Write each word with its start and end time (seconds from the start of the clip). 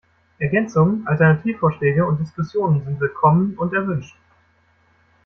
Ergänzungen, 0.39 1.05
Alternativvorschläge 1.05 2.03
und 2.03 2.17
Diskussionen 2.19 2.83
sind 2.83 2.99
willkommen 2.99 3.55
und 3.55 3.71
erwünscht. 3.71 4.15